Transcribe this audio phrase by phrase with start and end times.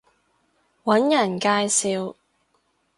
[0.83, 2.15] 搵人介紹